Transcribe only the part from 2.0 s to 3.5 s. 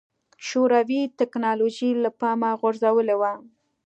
له پامه غورځولې وه.